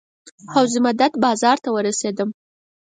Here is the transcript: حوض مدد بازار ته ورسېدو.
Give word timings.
حوض 0.53 0.73
مدد 0.85 1.11
بازار 1.23 1.57
ته 1.63 1.69
ورسېدو. 1.71 2.25